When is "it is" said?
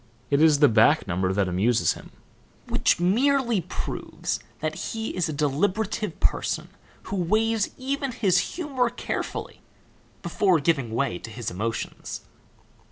0.31-0.57